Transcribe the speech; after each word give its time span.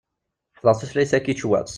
Ḥeffḍeɣ 0.57 0.75
tulayt 0.79 1.11
takičwatt. 1.13 1.69